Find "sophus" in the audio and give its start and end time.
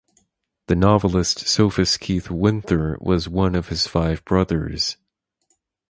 1.47-1.95